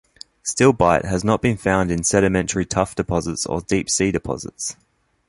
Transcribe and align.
Stilbite 0.43 1.05
has 1.05 1.23
not 1.23 1.43
been 1.43 1.57
found 1.57 1.91
in 1.91 2.01
sedimentary 2.03 2.65
tuff 2.65 2.95
deposits 2.95 3.45
or 3.45 3.61
deep-sea 3.61 4.09
deposits. 4.11 4.75